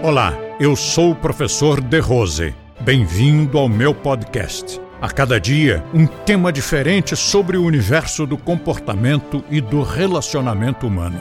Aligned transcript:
Olá, 0.00 0.32
eu 0.60 0.76
sou 0.76 1.10
o 1.10 1.16
professor 1.16 1.80
De 1.80 1.98
Rose. 1.98 2.54
Bem-vindo 2.80 3.58
ao 3.58 3.68
meu 3.68 3.92
podcast. 3.92 4.80
A 5.02 5.10
cada 5.10 5.40
dia, 5.40 5.84
um 5.92 6.06
tema 6.06 6.52
diferente 6.52 7.16
sobre 7.16 7.56
o 7.56 7.64
universo 7.64 8.24
do 8.24 8.38
comportamento 8.38 9.44
e 9.50 9.60
do 9.60 9.82
relacionamento 9.82 10.86
humano. 10.86 11.18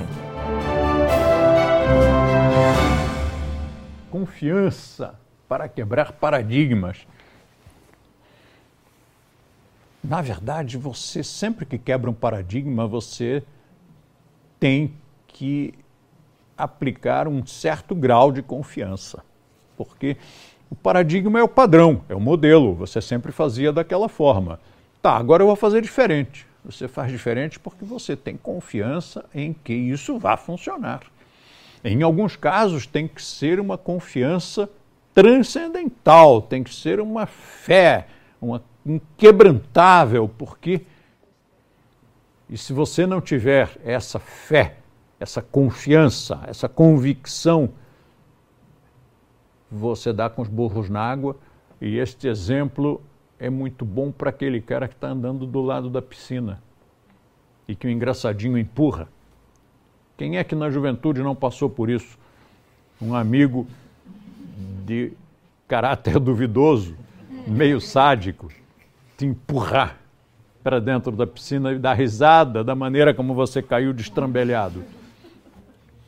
Confiança 4.11 5.19
para 5.49 5.67
quebrar 5.67 6.11
paradigmas. 6.11 6.99
Na 10.03 10.21
verdade, 10.21 10.77
você 10.77 11.23
sempre 11.23 11.65
que 11.65 11.79
quebra 11.79 12.11
um 12.11 12.13
paradigma, 12.13 12.87
você 12.87 13.41
tem 14.59 14.93
que 15.27 15.73
aplicar 16.57 17.27
um 17.27 17.45
certo 17.45 17.93
grau 17.93 18.31
de 18.31 18.41
confiança. 18.41 19.23
Porque 19.75 20.17
o 20.69 20.75
paradigma 20.75 21.39
é 21.39 21.43
o 21.43 21.47
padrão, 21.47 22.01
é 22.09 22.15
o 22.15 22.19
modelo, 22.19 22.73
você 22.73 22.99
sempre 23.01 23.31
fazia 23.31 23.71
daquela 23.71 24.09
forma. 24.09 24.59
Tá, 25.01 25.15
agora 25.15 25.43
eu 25.43 25.47
vou 25.47 25.55
fazer 25.55 25.81
diferente. 25.81 26.47
Você 26.65 26.87
faz 26.87 27.11
diferente 27.11 27.59
porque 27.59 27.85
você 27.85 28.15
tem 28.15 28.35
confiança 28.35 29.23
em 29.33 29.53
que 29.53 29.73
isso 29.73 30.19
vá 30.19 30.35
funcionar. 30.35 31.01
Em 31.83 32.03
alguns 32.03 32.35
casos, 32.35 32.85
tem 32.85 33.07
que 33.07 33.23
ser 33.23 33.59
uma 33.59 33.77
confiança 33.77 34.69
transcendental, 35.13 36.41
tem 36.41 36.63
que 36.63 36.73
ser 36.73 36.99
uma 36.99 37.25
fé, 37.25 38.07
uma 38.41 38.61
inquebrantável, 38.85 40.29
porque. 40.37 40.81
E 42.49 42.57
se 42.57 42.73
você 42.73 43.05
não 43.05 43.21
tiver 43.21 43.69
essa 43.83 44.19
fé, 44.19 44.75
essa 45.19 45.41
confiança, 45.41 46.41
essa 46.47 46.69
convicção, 46.69 47.69
você 49.69 50.13
dá 50.13 50.29
com 50.29 50.41
os 50.41 50.47
burros 50.47 50.89
na 50.89 51.01
água. 51.01 51.35
E 51.81 51.97
este 51.97 52.27
exemplo 52.27 53.01
é 53.39 53.49
muito 53.49 53.85
bom 53.85 54.11
para 54.11 54.29
aquele 54.29 54.61
cara 54.61 54.87
que 54.87 54.95
está 54.95 55.09
andando 55.09 55.45
do 55.45 55.61
lado 55.61 55.89
da 55.89 56.01
piscina 56.01 56.61
e 57.67 57.75
que 57.75 57.87
o 57.87 57.89
engraçadinho 57.89 58.57
empurra. 58.57 59.07
Quem 60.15 60.37
é 60.37 60.43
que 60.43 60.55
na 60.55 60.69
juventude 60.69 61.21
não 61.21 61.35
passou 61.35 61.69
por 61.69 61.89
isso? 61.89 62.17
Um 62.99 63.13
amigo 63.13 63.67
de 64.85 65.13
caráter 65.67 66.17
duvidoso, 66.19 66.95
meio 67.45 67.79
sádico, 67.79 68.49
te 69.15 69.25
empurrar 69.25 69.97
para 70.63 70.79
dentro 70.79 71.11
da 71.11 71.27
piscina 71.27 71.71
e 71.71 71.79
dar 71.79 71.93
risada 71.93 72.63
da 72.63 72.73
maneira 72.73 73.13
como 73.13 73.33
você 73.33 73.61
caiu 73.61 73.93
destrambelhado. 73.93 74.83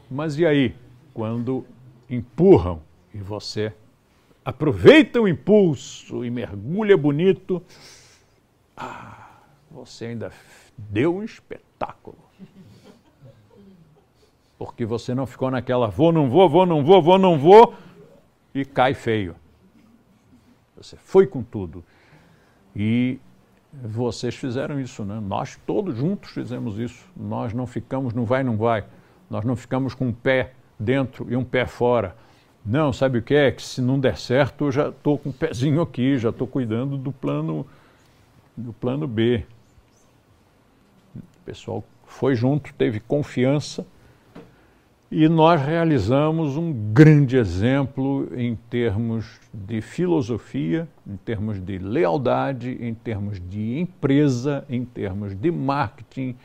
Mas 0.10 0.38
e 0.40 0.46
aí, 0.46 0.76
quando 1.14 1.66
empurram 2.10 2.82
e 3.14 3.20
você 3.20 3.74
aproveita 4.44 5.22
o 5.22 5.28
impulso 5.28 6.26
e 6.26 6.30
mergulha 6.30 6.98
bonito, 6.98 7.62
ah, 8.76 9.42
você 9.70 10.06
ainda 10.06 10.32
deu 10.78 11.16
um 11.16 11.24
espetáculo. 11.24 12.18
Porque 14.58 14.86
você 14.86 15.14
não 15.14 15.26
ficou 15.26 15.52
naquela 15.52 15.88
vou, 15.88 16.12
não 16.12 16.30
vou, 16.30 16.50
vou, 16.50 16.66
não 16.66 16.84
vou, 16.84 17.02
vou, 17.02 17.18
não 17.18 17.38
vou 17.38 17.76
e 18.54 18.66
cai 18.66 18.94
feio. 18.94 19.36
Você 20.76 20.96
foi 20.98 21.28
com 21.28 21.44
tudo. 21.44 21.84
E 22.76 23.20
vocês 23.72 24.36
fizeram 24.36 24.80
isso, 24.80 25.04
né? 25.04 25.20
Nós 25.20 25.58
todos 25.66 25.98
juntos 25.98 26.32
fizemos 26.32 26.80
isso. 26.80 27.06
Nós 27.16 27.54
não 27.54 27.68
ficamos 27.68 28.14
no 28.14 28.26
vai, 28.26 28.44
não 28.44 28.58
vai. 28.58 28.86
Nós 29.30 29.45
não 29.45 29.55
ficamos 29.55 29.94
com 29.94 30.08
um 30.08 30.13
pé 30.13 30.53
dentro 30.80 31.27
e 31.30 31.35
um 31.35 31.44
pé 31.44 31.66
fora. 31.66 32.16
Não, 32.66 32.91
sabe 32.91 33.19
o 33.19 33.22
que 33.22 33.33
é? 33.33 33.52
Que 33.52 33.61
se 33.61 33.81
não 33.81 33.99
der 33.99 34.17
certo, 34.17 34.66
eu 34.66 34.72
já 34.72 34.89
estou 34.89 35.17
com 35.17 35.30
o 35.30 35.31
um 35.31 35.35
pezinho 35.35 35.81
aqui, 35.81 36.17
já 36.17 36.30
estou 36.30 36.47
cuidando 36.47 36.97
do 36.97 37.11
plano, 37.11 37.66
do 38.55 38.73
plano 38.73 39.07
B. 39.07 39.44
O 41.16 41.45
pessoal 41.45 41.84
foi 42.06 42.35
junto, 42.35 42.73
teve 42.73 43.00
confiança 43.00 43.85
e 45.12 45.28
nós 45.28 45.59
realizamos 45.59 46.56
um 46.56 46.72
grande 46.94 47.35
exemplo 47.35 48.29
em 48.35 48.56
termos 48.69 49.39
de 49.51 49.81
filosofia, 49.81 50.88
em 51.07 51.18
termos 51.18 51.59
de 51.59 51.79
lealdade, 51.79 52.78
em 52.79 52.94
termos 52.94 53.39
de 53.39 53.79
empresa, 53.79 54.63
em 54.69 54.85
termos 54.85 55.34
de 55.34 55.50
marketing, 55.50 56.35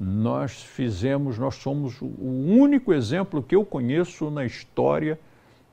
nós 0.00 0.62
fizemos, 0.62 1.38
nós 1.38 1.56
somos 1.56 2.00
o 2.00 2.06
único 2.08 2.90
exemplo 2.94 3.42
que 3.42 3.54
eu 3.54 3.66
conheço 3.66 4.30
na 4.30 4.46
história 4.46 5.20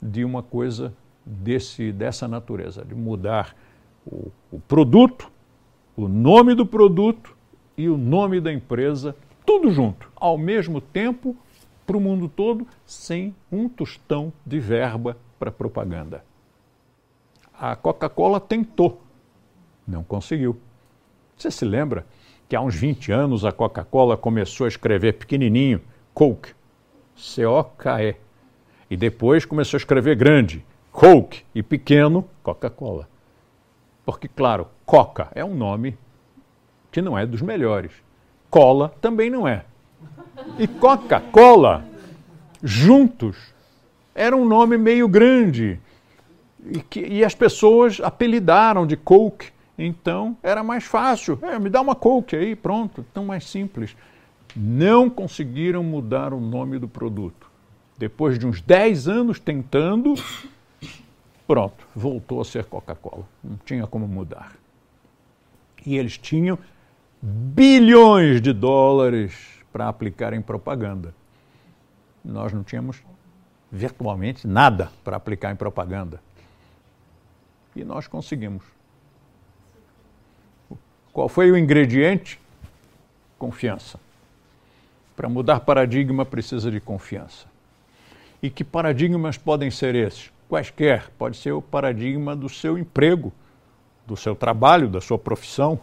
de 0.03 0.25
uma 0.25 0.43
coisa 0.43 0.93
desse, 1.25 1.93
dessa 1.93 2.27
natureza, 2.27 2.83
de 2.83 2.93
mudar 2.93 3.55
o, 4.05 4.29
o 4.51 4.59
produto, 4.59 5.31
o 5.95 6.09
nome 6.09 6.53
do 6.55 6.65
produto 6.65 7.37
e 7.77 7.87
o 7.87 7.97
nome 7.97 8.41
da 8.41 8.51
empresa, 8.51 9.15
tudo 9.45 9.71
junto, 9.71 10.11
ao 10.13 10.37
mesmo 10.37 10.81
tempo, 10.81 11.33
para 11.85 11.95
o 11.95 12.01
mundo 12.01 12.27
todo, 12.27 12.67
sem 12.85 13.33
um 13.49 13.69
tostão 13.69 14.33
de 14.45 14.59
verba 14.59 15.17
para 15.39 15.53
propaganda. 15.53 16.21
A 17.53 17.77
Coca-Cola 17.77 18.41
tentou, 18.41 19.01
não 19.87 20.03
conseguiu. 20.03 20.59
Você 21.37 21.49
se 21.49 21.63
lembra? 21.63 22.05
Que 22.47 22.55
há 22.55 22.61
uns 22.61 22.75
20 22.75 23.11
anos 23.11 23.43
a 23.43 23.51
Coca-Cola 23.51 24.15
começou 24.15 24.65
a 24.65 24.67
escrever 24.67 25.13
pequenininho, 25.13 25.81
Coke, 26.13 26.53
C-O-K-E. 27.15 28.15
E 28.89 28.95
depois 28.95 29.43
começou 29.43 29.77
a 29.77 29.79
escrever 29.79 30.15
grande, 30.15 30.63
Coke, 30.91 31.43
e 31.53 31.61
pequeno, 31.61 32.27
Coca-Cola. 32.41 33.07
Porque, 34.05 34.29
claro, 34.29 34.67
Coca 34.85 35.27
é 35.35 35.43
um 35.43 35.53
nome 35.53 35.97
que 36.89 37.01
não 37.01 37.17
é 37.17 37.25
dos 37.25 37.41
melhores. 37.41 37.91
Cola 38.49 38.93
também 39.01 39.29
não 39.29 39.45
é. 39.45 39.65
E 40.57 40.67
Coca-Cola, 40.67 41.83
juntos, 42.63 43.53
era 44.15 44.35
um 44.35 44.45
nome 44.45 44.77
meio 44.77 45.09
grande. 45.09 45.79
E, 46.65 46.79
que, 46.79 47.01
e 47.01 47.25
as 47.25 47.35
pessoas 47.35 47.99
apelidaram 48.01 48.87
de 48.87 48.95
Coke 48.95 49.51
então 49.77 50.37
era 50.41 50.63
mais 50.63 50.83
fácil. 50.83 51.37
É, 51.41 51.59
me 51.59 51.69
dá 51.69 51.81
uma 51.81 51.95
Coke 51.95 52.35
aí, 52.35 52.55
pronto, 52.55 53.05
tão 53.13 53.25
mais 53.25 53.45
simples. 53.45 53.95
Não 54.55 55.09
conseguiram 55.09 55.83
mudar 55.83 56.33
o 56.33 56.39
nome 56.39 56.79
do 56.79 56.87
produto. 56.87 57.49
Depois 57.97 58.37
de 58.39 58.47
uns 58.47 58.61
10 58.61 59.07
anos 59.07 59.39
tentando, 59.39 60.15
pronto, 61.47 61.87
voltou 61.95 62.41
a 62.41 62.45
ser 62.45 62.65
Coca-Cola. 62.65 63.27
Não 63.43 63.57
tinha 63.57 63.85
como 63.85 64.07
mudar. 64.07 64.53
E 65.85 65.97
eles 65.97 66.17
tinham 66.17 66.57
bilhões 67.21 68.41
de 68.41 68.53
dólares 68.53 69.63
para 69.71 69.87
aplicar 69.87 70.33
em 70.33 70.41
propaganda. 70.41 71.13
Nós 72.23 72.51
não 72.51 72.63
tínhamos 72.63 73.01
virtualmente 73.71 74.47
nada 74.47 74.91
para 75.03 75.17
aplicar 75.17 75.51
em 75.51 75.55
propaganda. 75.55 76.21
E 77.75 77.83
nós 77.83 78.07
conseguimos. 78.07 78.63
Qual 81.17 81.27
foi 81.27 81.51
o 81.51 81.57
ingrediente? 81.57 82.39
Confiança. 83.39 83.99
Para 85.15 85.27
mudar 85.27 85.61
paradigma 85.61 86.23
precisa 86.23 86.69
de 86.69 86.79
confiança. 86.79 87.47
E 88.39 88.51
que 88.51 88.63
paradigmas 88.63 89.35
podem 89.35 89.71
ser 89.71 89.95
esses? 89.95 90.31
Quaisquer. 90.47 91.09
Pode 91.17 91.37
ser 91.37 91.53
o 91.53 91.59
paradigma 91.59 92.35
do 92.35 92.47
seu 92.47 92.77
emprego, 92.77 93.33
do 94.05 94.15
seu 94.15 94.35
trabalho, 94.35 94.87
da 94.87 95.01
sua 95.01 95.17
profissão. 95.17 95.79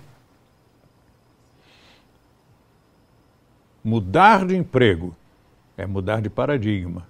Mudar 3.82 4.46
de 4.46 4.54
emprego 4.54 5.16
é 5.76 5.84
mudar 5.84 6.22
de 6.22 6.30
paradigma. 6.30 7.08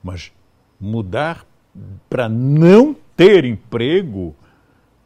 Mas 0.00 0.32
mudar 0.80 1.44
para 2.08 2.28
não 2.28 2.94
ter 3.16 3.44
emprego, 3.44 4.36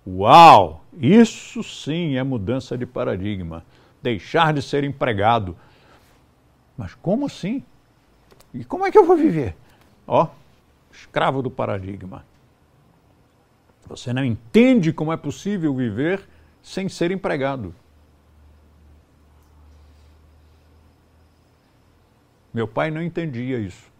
uau! 0.06 0.83
Isso 0.99 1.62
sim 1.62 2.17
é 2.17 2.23
mudança 2.23 2.76
de 2.76 2.87
paradigma. 2.87 3.64
Deixar 4.02 4.52
de 4.52 4.62
ser 4.62 4.85
empregado. 4.85 5.56
Mas 6.76 6.94
como 6.94 7.26
assim? 7.26 7.62
E 8.52 8.64
como 8.64 8.87
é 8.87 8.91
que 8.91 8.99
eu 8.99 9.05
vou 9.05 9.17
viver? 9.17 9.56
Ó, 10.06 10.29
escravo 10.93 11.43
do 11.43 11.50
paradigma. 11.50 12.25
Você 13.87 14.12
não 14.12 14.25
entende 14.25 14.93
como 14.93 15.12
é 15.12 15.17
possível 15.17 15.75
viver 15.75 16.23
sem 16.62 16.88
ser 16.88 17.11
empregado. 17.11 17.75
Meu 22.52 22.69
pai 22.69 22.91
não 22.91 23.02
entendia 23.02 23.58
isso. 23.58 23.93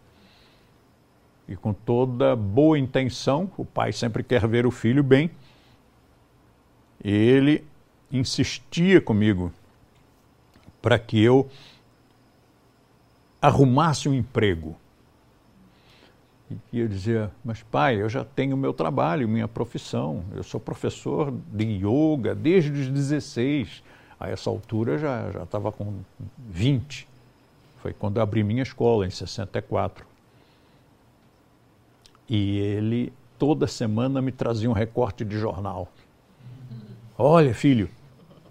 E 1.47 1.55
com 1.55 1.73
toda 1.73 2.35
boa 2.35 2.79
intenção, 2.79 3.51
o 3.57 3.65
pai 3.65 3.91
sempre 3.91 4.23
quer 4.23 4.47
ver 4.47 4.65
o 4.65 4.71
filho 4.71 5.03
bem 5.03 5.29
ele 7.03 7.65
insistia 8.11 9.01
comigo 9.01 9.51
para 10.81 10.97
que 10.99 11.21
eu 11.21 11.49
arrumasse 13.41 14.07
um 14.07 14.13
emprego. 14.13 14.75
E 16.71 16.79
eu 16.79 16.87
dizia, 16.87 17.31
mas 17.43 17.63
pai, 17.63 18.01
eu 18.01 18.07
já 18.07 18.23
tenho 18.23 18.55
meu 18.55 18.73
trabalho, 18.73 19.27
minha 19.27 19.47
profissão. 19.47 20.23
Eu 20.35 20.43
sou 20.43 20.59
professor 20.59 21.33
de 21.51 21.63
yoga 21.63 22.35
desde 22.35 22.71
os 22.71 22.87
16. 22.87 23.83
A 24.19 24.29
essa 24.29 24.49
altura 24.49 24.97
já 24.97 25.31
já 25.31 25.43
estava 25.43 25.71
com 25.71 26.01
20. 26.49 27.07
Foi 27.81 27.93
quando 27.93 28.21
abri 28.21 28.43
minha 28.43 28.63
escola, 28.63 29.05
em 29.05 29.09
64. 29.09 30.05
E 32.29 32.57
ele, 32.57 33.13
toda 33.37 33.67
semana, 33.67 34.21
me 34.21 34.31
trazia 34.31 34.69
um 34.69 34.73
recorte 34.73 35.25
de 35.25 35.37
jornal. 35.37 35.91
Olha, 37.17 37.53
filho, 37.53 37.89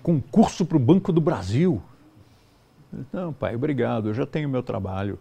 concurso 0.03 0.65
para 0.65 0.77
o 0.77 0.81
Banco 0.81 1.13
do 1.13 1.21
Brasil. 1.21 1.83
Não, 3.13 3.33
pai, 3.33 3.55
obrigado, 3.55 4.09
eu 4.09 4.15
já 4.15 4.25
tenho 4.25 4.49
meu 4.49 4.63
trabalho. 4.63 5.19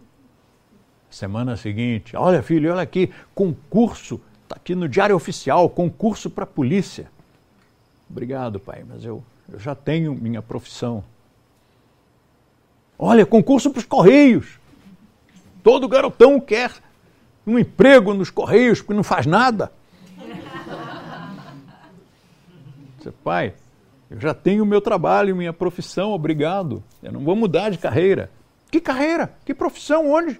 Semana 1.09 1.57
seguinte, 1.57 2.15
olha 2.15 2.41
filho, 2.41 2.71
olha 2.71 2.81
aqui, 2.81 3.11
concurso, 3.35 4.19
está 4.43 4.55
aqui 4.55 4.73
no 4.73 4.87
Diário 4.87 5.15
Oficial, 5.15 5.69
concurso 5.69 6.29
para 6.29 6.43
a 6.43 6.47
polícia. 6.47 7.11
Obrigado, 8.09 8.59
pai, 8.59 8.85
mas 8.87 9.03
eu, 9.03 9.23
eu 9.51 9.59
já 9.59 9.75
tenho 9.75 10.15
minha 10.15 10.41
profissão. 10.41 11.03
Olha, 12.97 13.25
concurso 13.25 13.69
para 13.69 13.79
os 13.79 13.85
Correios. 13.85 14.59
Todo 15.61 15.87
garotão 15.87 16.39
quer 16.39 16.71
um 17.45 17.59
emprego 17.59 18.13
nos 18.13 18.29
Correios 18.29 18.79
porque 18.79 18.93
não 18.93 19.03
faz 19.03 19.25
nada. 19.25 19.71
Pai, 23.11 23.53
eu 24.09 24.19
já 24.19 24.33
tenho 24.33 24.65
meu 24.65 24.79
trabalho, 24.79 25.35
minha 25.35 25.53
profissão, 25.53 26.11
obrigado. 26.11 26.83
Eu 27.01 27.11
não 27.11 27.21
vou 27.21 27.35
mudar 27.35 27.69
de 27.69 27.77
carreira. 27.77 28.29
Que 28.71 28.79
carreira? 28.79 29.33
Que 29.45 29.53
profissão? 29.53 30.11
Onde? 30.11 30.39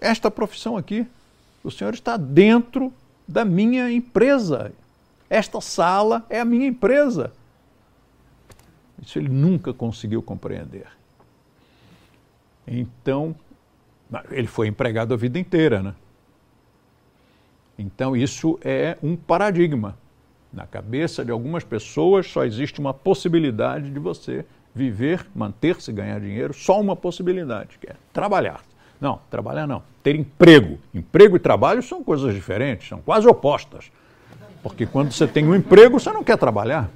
esta 0.00 0.30
profissão 0.30 0.76
aqui, 0.76 1.06
o 1.62 1.70
senhor 1.70 1.94
está 1.94 2.16
dentro 2.16 2.92
da 3.26 3.44
minha 3.44 3.90
empresa. 3.90 4.72
Esta 5.28 5.60
sala 5.60 6.24
é 6.30 6.40
a 6.40 6.44
minha 6.44 6.66
empresa. 6.66 7.32
Isso 9.02 9.18
ele 9.18 9.28
nunca 9.28 9.72
conseguiu 9.72 10.22
compreender. 10.22 10.86
Então, 12.66 13.34
ele 14.30 14.46
foi 14.46 14.68
empregado 14.68 15.14
a 15.14 15.16
vida 15.16 15.38
inteira, 15.38 15.82
né? 15.82 15.94
Então, 17.78 18.16
isso 18.16 18.58
é 18.62 18.96
um 19.02 19.16
paradigma. 19.16 19.96
Na 20.56 20.66
cabeça 20.66 21.22
de 21.22 21.30
algumas 21.30 21.64
pessoas 21.64 22.28
só 22.28 22.42
existe 22.42 22.80
uma 22.80 22.94
possibilidade 22.94 23.90
de 23.90 23.98
você 23.98 24.42
viver, 24.74 25.26
manter-se, 25.34 25.92
ganhar 25.92 26.18
dinheiro, 26.18 26.54
só 26.54 26.80
uma 26.80 26.96
possibilidade, 26.96 27.76
que 27.78 27.86
é 27.86 27.94
trabalhar. 28.10 28.62
Não, 28.98 29.20
trabalhar 29.30 29.66
não. 29.66 29.82
Ter 30.02 30.16
emprego. 30.16 30.78
Emprego 30.94 31.36
e 31.36 31.38
trabalho 31.38 31.82
são 31.82 32.02
coisas 32.02 32.34
diferentes, 32.34 32.88
são 32.88 33.02
quase 33.02 33.28
opostas. 33.28 33.92
Porque 34.62 34.86
quando 34.86 35.12
você 35.12 35.26
tem 35.26 35.46
um 35.46 35.54
emprego, 35.54 36.00
você 36.00 36.10
não 36.10 36.24
quer 36.24 36.38
trabalhar. 36.38 36.90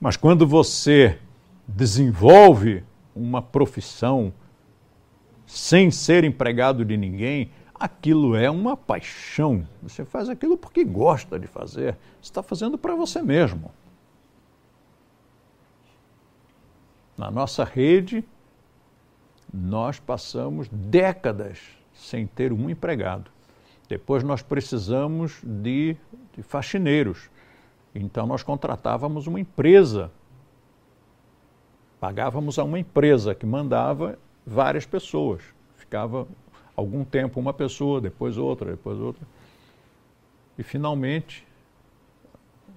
Mas 0.00 0.16
quando 0.16 0.46
você 0.46 1.18
desenvolve 1.66 2.84
uma 3.16 3.42
profissão 3.42 4.32
sem 5.44 5.90
ser 5.90 6.22
empregado 6.22 6.84
de 6.84 6.96
ninguém, 6.96 7.50
aquilo 7.74 8.36
é 8.36 8.50
uma 8.50 8.76
paixão. 8.76 9.66
Você 9.82 10.04
faz 10.04 10.28
aquilo 10.28 10.56
porque 10.56 10.84
gosta 10.84 11.38
de 11.38 11.46
fazer. 11.46 11.96
Está 12.22 12.42
fazendo 12.42 12.78
para 12.78 12.94
você 12.94 13.20
mesmo. 13.22 13.70
Na 17.16 17.30
nossa 17.30 17.64
rede, 17.64 18.24
nós 19.52 20.00
passamos 20.00 20.68
décadas 20.68 21.60
sem 21.92 22.26
ter 22.26 22.52
um 22.52 22.68
empregado. 22.68 23.30
Depois 23.88 24.24
nós 24.24 24.42
precisamos 24.42 25.40
de, 25.42 25.96
de 26.32 26.42
faxineiros. 26.42 27.30
Então 27.94 28.26
nós 28.26 28.42
contratávamos 28.42 29.26
uma 29.26 29.38
empresa. 29.38 30.10
Pagávamos 32.00 32.58
a 32.58 32.64
uma 32.64 32.78
empresa 32.78 33.34
que 33.34 33.46
mandava 33.46 34.18
várias 34.44 34.84
pessoas. 34.84 35.42
Ficava 35.76 36.26
algum 36.76 37.04
tempo 37.04 37.40
uma 37.40 37.52
pessoa, 37.52 38.00
depois 38.00 38.36
outra, 38.36 38.70
depois 38.70 38.98
outra. 38.98 39.26
E 40.58 40.62
finalmente 40.62 41.46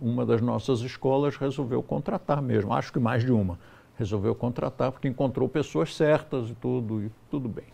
uma 0.02 0.26
das 0.26 0.42
nossas 0.42 0.82
escolas 0.82 1.36
resolveu 1.38 1.82
contratar 1.82 2.42
mesmo, 2.42 2.74
acho 2.74 2.94
que 2.94 3.00
mais 3.00 3.24
de 3.24 3.32
uma 3.32 3.58
resolveu 3.98 4.36
contratar 4.36 4.92
porque 4.92 5.08
encontrou 5.08 5.50
pessoas 5.50 5.96
certas 5.96 6.50
e 6.50 6.56
tudo, 6.56 7.04
e 7.04 7.12
tudo 7.30 7.50
bem. 7.50 7.66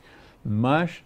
Mas 0.44 1.04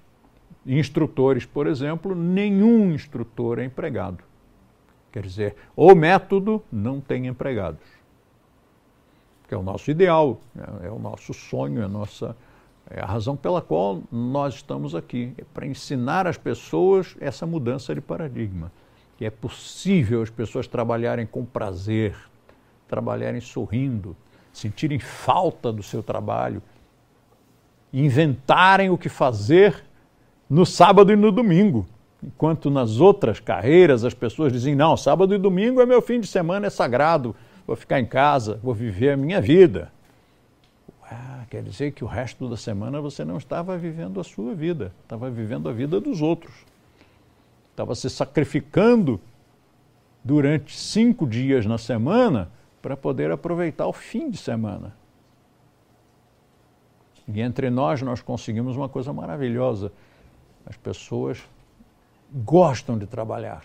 instrutores, 0.66 1.46
por 1.46 1.68
exemplo, 1.68 2.16
nenhum 2.16 2.92
instrutor 2.92 3.60
é 3.60 3.66
empregado. 3.66 4.24
Quer 5.12 5.24
dizer, 5.24 5.56
o 5.76 5.96
método 5.96 6.64
não 6.72 7.02
tem 7.02 7.28
empregados. 7.28 7.82
Que 9.48 9.56
é 9.56 9.58
o 9.58 9.64
nosso 9.64 9.90
ideal, 9.90 10.40
é, 10.56 10.88
é 10.88 10.92
o 10.92 11.00
nosso 11.00 11.34
sonho, 11.34 11.82
é 11.82 11.86
a 11.86 11.90
nossa 11.90 12.36
é 12.90 13.02
a 13.02 13.06
razão 13.06 13.36
pela 13.36 13.62
qual 13.62 14.02
nós 14.12 14.56
estamos 14.56 14.96
aqui, 14.96 15.34
é 15.38 15.44
para 15.54 15.68
ensinar 15.68 16.26
às 16.26 16.38
pessoas 16.38 17.16
essa 17.20 17.46
mudança 17.46 17.94
de 17.94 18.02
paradigma. 18.02 18.72
Que 19.18 19.26
é 19.26 19.30
possível 19.30 20.22
as 20.22 20.30
pessoas 20.30 20.68
trabalharem 20.68 21.26
com 21.26 21.44
prazer, 21.44 22.16
trabalharem 22.88 23.42
sorrindo, 23.42 24.16
sentirem 24.54 25.00
falta 25.00 25.72
do 25.72 25.84
seu 25.84 26.02
trabalho, 26.02 26.62
inventarem 27.92 28.90
o 28.90 28.98
que 28.98 29.10
fazer 29.10 29.84
no 30.50 30.66
sábado 30.66 31.12
e 31.12 31.16
no 31.16 31.32
domingo. 31.32 31.86
Enquanto 32.24 32.70
nas 32.70 33.00
outras 33.00 33.40
carreiras 33.40 34.04
as 34.04 34.14
pessoas 34.14 34.52
dizem: 34.52 34.76
não, 34.76 34.96
sábado 34.96 35.34
e 35.36 35.38
domingo 35.38 35.82
é 35.82 35.86
meu 35.86 36.02
fim 36.02 36.20
de 36.20 36.28
semana, 36.28 36.68
é 36.68 36.70
sagrado, 36.70 37.36
vou 37.66 37.76
ficar 37.76 38.00
em 38.00 38.06
casa, 38.06 38.60
vou 38.64 38.74
viver 38.74 39.12
a 39.12 39.18
minha 39.18 39.42
vida. 39.42 39.92
Ah, 41.10 41.46
quer 41.50 41.64
dizer 41.64 41.92
que 41.92 42.04
o 42.04 42.08
resto 42.08 42.50
da 42.50 42.58
semana 42.58 43.00
você 43.00 43.24
não 43.24 43.38
estava 43.38 43.78
vivendo 43.78 44.20
a 44.20 44.24
sua 44.24 44.54
vida, 44.54 44.94
estava 45.04 45.30
vivendo 45.30 45.70
a 45.70 45.74
vida 45.74 46.02
dos 46.02 46.22
outros. 46.22 46.54
Estava 47.72 47.96
se 47.96 48.10
sacrificando 48.10 49.20
durante 50.24 50.78
cinco 50.78 51.26
dias 51.26 51.66
na 51.66 51.78
semana 51.78 52.52
para 52.82 52.98
poder 52.98 53.32
aproveitar 53.32 53.88
o 53.88 53.94
fim 53.94 54.30
de 54.30 54.38
semana. 54.38 54.94
E 57.28 57.42
entre 57.42 57.70
nós, 57.70 58.02
nós 58.02 58.22
conseguimos 58.22 58.76
uma 58.76 58.90
coisa 58.90 59.14
maravilhosa. 59.14 59.92
As 60.66 60.76
pessoas 60.76 61.42
gostam 62.34 62.98
de 62.98 63.06
trabalhar. 63.06 63.64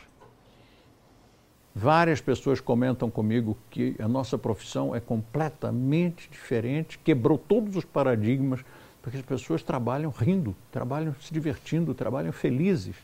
Várias 1.74 2.20
pessoas 2.20 2.60
comentam 2.60 3.10
comigo 3.10 3.56
que 3.70 3.96
a 3.98 4.06
nossa 4.06 4.36
profissão 4.36 4.94
é 4.94 5.00
completamente 5.00 6.28
diferente, 6.30 6.98
quebrou 6.98 7.38
todos 7.38 7.76
os 7.76 7.84
paradigmas, 7.84 8.60
porque 9.00 9.16
as 9.16 9.24
pessoas 9.24 9.62
trabalham 9.62 10.10
rindo, 10.10 10.54
trabalham 10.70 11.14
se 11.20 11.32
divertindo, 11.32 11.94
trabalham 11.94 12.32
felizes 12.32 12.94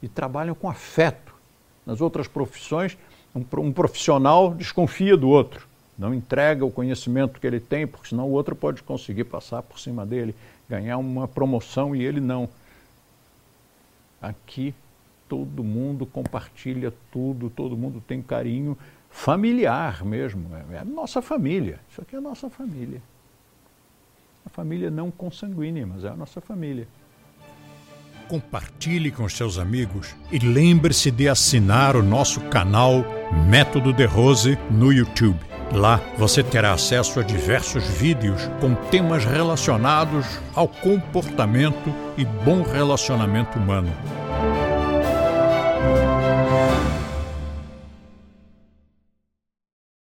e 0.00 0.08
trabalham 0.08 0.54
com 0.54 0.70
afeto. 0.70 1.34
Nas 1.84 2.00
outras 2.00 2.28
profissões, 2.28 2.96
um, 3.34 3.72
profissional 3.72 4.54
desconfia 4.54 5.16
do 5.16 5.28
outro, 5.28 5.66
não 5.98 6.14
entrega 6.14 6.64
o 6.64 6.70
conhecimento 6.70 7.40
que 7.40 7.46
ele 7.46 7.58
tem, 7.58 7.86
porque 7.86 8.08
senão 8.08 8.28
o 8.28 8.32
outro 8.32 8.54
pode 8.54 8.80
conseguir 8.84 9.24
passar 9.24 9.60
por 9.62 9.80
cima 9.80 10.06
dele, 10.06 10.34
ganhar 10.68 10.98
uma 10.98 11.26
promoção 11.26 11.96
e 11.96 12.04
ele 12.04 12.20
não. 12.20 12.48
Aqui 14.20 14.72
todo 15.32 15.64
mundo 15.64 16.04
compartilha 16.04 16.92
tudo, 17.10 17.48
todo 17.48 17.74
mundo 17.74 18.02
tem 18.06 18.20
carinho 18.20 18.76
familiar 19.08 20.04
mesmo. 20.04 20.46
É 20.70 20.76
a 20.76 20.84
nossa 20.84 21.22
família. 21.22 21.80
Isso 21.90 22.02
aqui 22.02 22.14
é 22.14 22.18
a 22.18 22.20
nossa 22.20 22.50
família. 22.50 23.00
A 24.44 24.50
família 24.50 24.90
não 24.90 25.10
consanguínea, 25.10 25.86
mas 25.86 26.04
é 26.04 26.08
a 26.08 26.14
nossa 26.14 26.38
família 26.42 26.86
compartilhe 28.28 29.10
com 29.10 29.28
seus 29.28 29.58
amigos 29.58 30.16
e 30.30 30.38
lembre-se 30.38 31.10
de 31.10 31.28
assinar 31.28 31.96
o 31.96 32.02
nosso 32.02 32.40
canal 32.42 33.04
Método 33.46 33.92
de 33.92 34.06
Rose 34.06 34.56
no 34.70 34.90
YouTube. 34.90 35.38
Lá 35.70 36.00
você 36.16 36.42
terá 36.42 36.72
acesso 36.72 37.20
a 37.20 37.22
diversos 37.22 37.84
vídeos 37.84 38.48
com 38.58 38.74
temas 38.74 39.26
relacionados 39.26 40.24
ao 40.54 40.66
comportamento 40.66 41.92
e 42.16 42.24
bom 42.24 42.62
relacionamento 42.62 43.58
humano 43.58 43.92